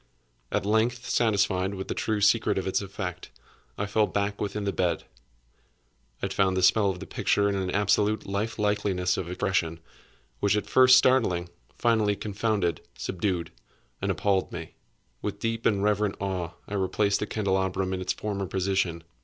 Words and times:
At 0.51 0.65
length, 0.65 1.07
satisfied 1.07 1.75
with 1.75 1.87
the 1.87 1.93
true 1.93 2.21
secret 2.21 2.57
of 2.57 2.65
its 2.65 2.81
effect, 2.81 3.29
I 3.77 3.85
fell 3.85 4.07
back 4.07 4.41
within 4.41 4.63
the 4.63 4.73
bed. 4.73 5.03
I 6.23 6.25
had 6.25 6.33
found 6.33 6.57
the 6.57 6.63
spell 6.63 6.89
of 6.89 6.99
the 6.99 7.05
picture 7.05 7.47
in 7.47 7.53
an 7.53 7.69
absolute 7.69 8.25
life 8.25 8.57
likeliness 8.57 9.15
of 9.15 9.29
expression, 9.29 9.79
which, 10.39 10.57
at 10.57 10.65
first 10.65 10.97
startling, 10.97 11.49
finally 11.77 12.15
confounded, 12.15 12.81
subdued, 12.97 13.51
and 14.01 14.09
appalled 14.09 14.51
me. 14.51 14.73
With 15.21 15.37
deep 15.37 15.67
and 15.67 15.83
reverent 15.83 16.15
awe 16.19 16.53
I 16.67 16.73
replaced 16.73 17.19
the 17.19 17.27
candelabrum 17.27 17.93
in 17.93 18.01
its 18.01 18.13
former 18.13 18.47
position. 18.47 19.03